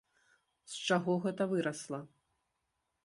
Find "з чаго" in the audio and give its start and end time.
0.75-1.15